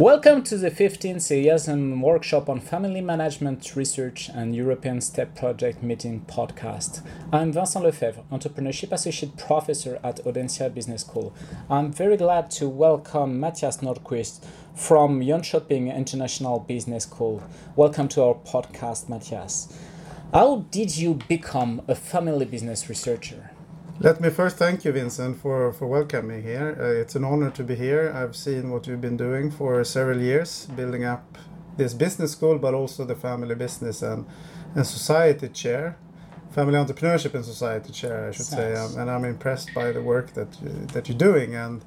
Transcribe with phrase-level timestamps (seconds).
[0.00, 6.24] Welcome to the 15th EIASM workshop on family management research and European STEP project meeting
[6.26, 7.02] podcast.
[7.30, 11.34] I'm Vincent Lefebvre, entrepreneurship associate professor at Audencia Business School.
[11.68, 14.42] I'm very glad to welcome Mattias Nordqvist
[14.74, 17.42] from Jönköping International Business School.
[17.76, 19.70] Welcome to our podcast, Mattias.
[20.32, 23.50] How did you become a family business researcher?
[24.02, 26.74] Let me first thank you, Vincent, for, for welcoming here.
[26.80, 28.10] Uh, it's an honor to be here.
[28.16, 31.36] I've seen what you've been doing for several years, building up
[31.76, 34.24] this business school, but also the family business and,
[34.74, 35.98] and society chair,
[36.50, 38.74] family entrepreneurship and society chair, I should say.
[38.74, 40.50] Um, and I'm impressed by the work that
[40.94, 41.54] that you're doing.
[41.54, 41.84] And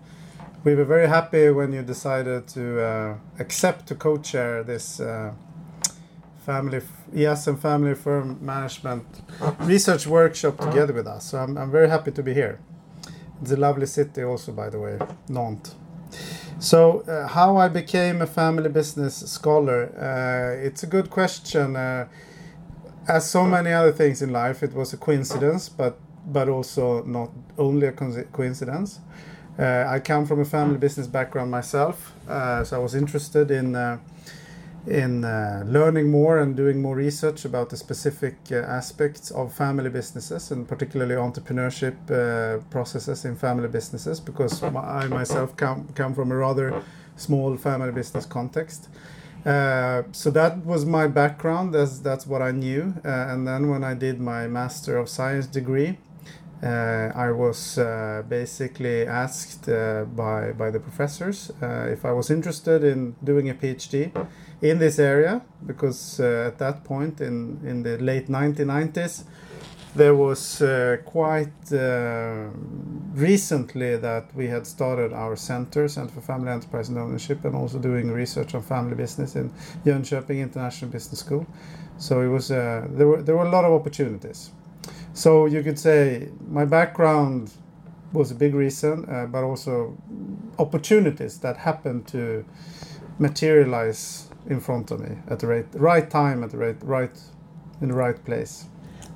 [0.63, 4.99] we were very happy when you decided to uh, accept to co-chair this.
[4.99, 5.33] Uh,
[6.45, 6.81] family
[7.13, 9.05] yes and family firm management
[9.59, 12.59] research workshop together with us so I'm, I'm very happy to be here.
[13.41, 15.75] It's a lovely city also by the way nantes.
[16.59, 22.07] So uh, how i became a family business scholar uh, it's a good question uh,
[23.07, 27.31] as so many other things in life it was a coincidence but but also not
[27.57, 28.99] only a coincidence.
[29.59, 33.75] Uh, i come from a family business background myself uh, so i was interested in
[33.75, 33.97] uh,
[34.87, 39.89] in uh, learning more and doing more research about the specific uh, aspects of family
[39.89, 46.31] businesses and particularly entrepreneurship uh, processes in family businesses because I myself come, come from
[46.31, 46.83] a rather
[47.15, 48.89] small family business context.
[49.45, 52.93] Uh, so that was my background, that's, that's what I knew.
[53.05, 55.97] Uh, and then when I did my Master of Science degree,
[56.63, 62.83] uh, I was uh, basically asked uh, by, by the professors if I was interested
[62.83, 64.11] in doing a PhD
[64.61, 69.25] in this area because at that point in, in the late 1990s
[69.95, 72.47] there was uh, quite uh,
[73.13, 77.77] recently that we had started our center, Center for Family Enterprise and Ownership, and also
[77.77, 79.51] doing research on family business in
[79.85, 81.45] Jönköping International Business School.
[81.97, 84.49] So it was uh, there were there were a lot of opportunities.
[85.13, 87.51] So you could say my background
[88.13, 89.97] was a big reason, uh, but also
[90.59, 92.45] opportunities that happened to
[93.19, 97.19] materialize in front of me at the right, right time, at the right, right,
[97.81, 98.65] in the right place.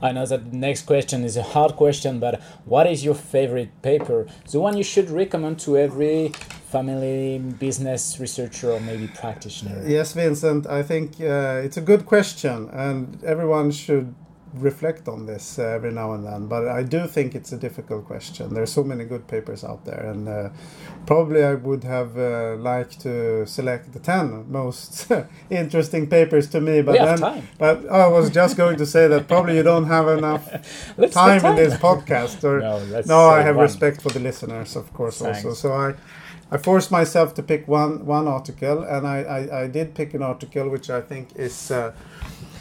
[0.02, 3.82] I know that the next question is a hard question, but what is your favorite
[3.82, 4.28] paper?
[4.52, 6.30] The one you should recommend to every
[6.70, 9.84] family business researcher or maybe practitioner?
[9.88, 14.14] Yes, Vincent, I think uh, it's a good question, and everyone should
[14.62, 18.54] reflect on this every now and then, but I do think it's a difficult question.
[18.54, 20.50] There are so many good papers out there, and uh,
[21.06, 25.12] probably I would have uh, liked to select the ten most
[25.50, 26.82] interesting papers to me.
[26.82, 27.48] But we then, time.
[27.58, 30.50] but I was just going to say that probably you don't have enough
[31.12, 32.44] time, time, in this podcast.
[32.44, 33.64] Or no, no I have one.
[33.64, 35.46] respect for the listeners, of course, Thanks.
[35.46, 35.54] also.
[35.54, 35.94] So I.
[36.50, 40.24] I forced myself to pick one one article, and I, I, I did pick an
[40.24, 41.92] article which I think is uh,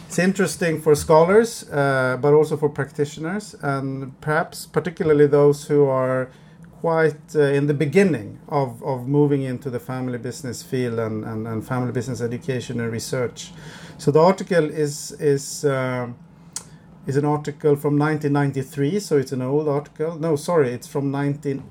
[0.07, 6.31] it's interesting for scholars, uh, but also for practitioners, and perhaps particularly those who are
[6.81, 11.49] quite uh, in the beginning of, of moving into the family business field and, and,
[11.49, 13.53] and family business education and research.
[13.99, 16.09] So the article is is uh,
[17.07, 20.19] is an article from 1993, so it's an old article.
[20.19, 21.63] No, sorry, it's from 19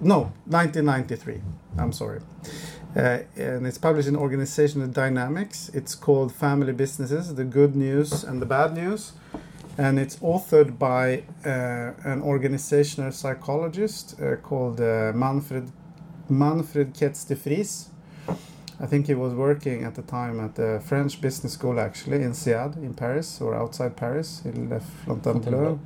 [0.00, 1.40] no 1993.
[1.78, 2.20] I'm sorry.
[2.96, 5.70] Uh, and it's published in Organizational Dynamics.
[5.72, 9.12] It's called Family Businesses The Good News and the Bad News.
[9.78, 15.70] And it's authored by uh, an organizational psychologist uh, called uh, Manfred,
[16.28, 17.90] Manfred Kets de Vries.
[18.80, 22.76] I think he was working at the time at the French Business School, actually, INSEAD
[22.76, 24.42] in Paris or outside Paris.
[24.42, 25.78] He left Fontainebleau.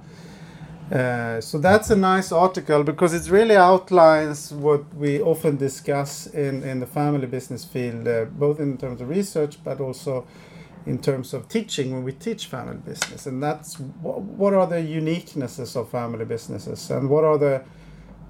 [0.92, 6.62] Uh, so that's a nice article because it really outlines what we often discuss in,
[6.62, 10.26] in the family business field, uh, both in terms of research but also
[10.84, 13.24] in terms of teaching when we teach family business.
[13.24, 17.64] And that's what, what are the uniquenesses of family businesses and what are the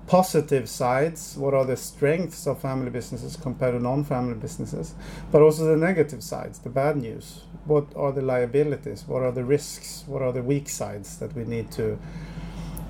[0.07, 4.95] positive sides, what are the strengths of family businesses compared to non family businesses,
[5.33, 7.45] but also the negative sides, the bad news.
[7.65, 9.05] What are the liabilities?
[9.09, 10.05] What are the risks?
[10.07, 11.99] What are the weak sides that we need to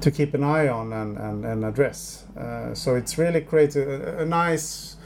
[0.01, 2.25] to keep an eye on and, and, and address.
[2.37, 4.97] Uh, so it's really created a, a, nice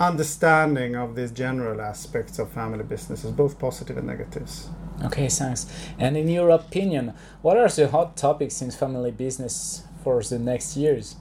[0.00, 4.68] understanding of these general aspects of family businesses, both positive and negatives.
[5.04, 5.66] Okay, thanks.
[5.98, 10.76] And in your opinion, what are the hot topics in family business for the next
[10.76, 11.16] years?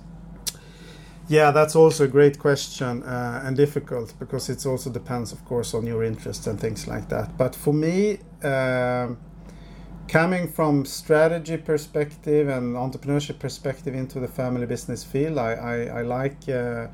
[1.29, 5.73] Yeah, that's also a great question uh, and difficult because it also depends, of course,
[5.73, 7.37] on your interests and things like that.
[7.37, 9.17] But for me, um,
[10.07, 16.01] coming from strategy perspective and entrepreneurship perspective into the family business field, I, I, I
[16.03, 16.87] like uh,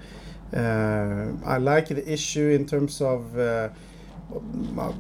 [0.53, 3.69] Uh, I like the issue in terms of uh,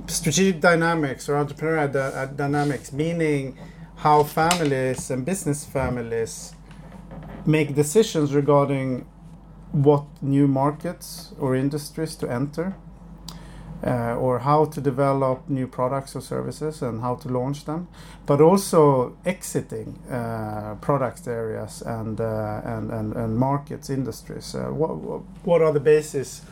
[0.07, 3.57] strategic dynamics or entrepreneurial uh, dynamics, meaning
[3.97, 6.53] how families and business families
[7.45, 9.05] make decisions regarding
[9.71, 12.75] what new markets or industries to enter
[13.85, 17.87] uh, or how to develop new products or services and how to launch them,
[18.25, 24.55] but also exiting uh, product areas and, uh, and, and, and, markets, industries.
[24.55, 26.43] Uh, what, what are the bases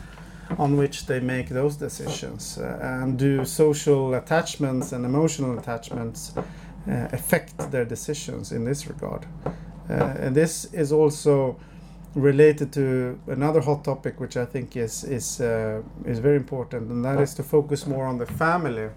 [0.57, 2.57] on which they make those decisions?
[2.57, 6.43] Uh, and do social attachments and emotional attachments uh,
[7.13, 9.25] affect their decisions in this regard?
[9.89, 11.57] and this is also
[12.15, 17.05] related to another hot topic, which I think is is uh, is very important, and
[17.05, 18.89] that is to focus more on the family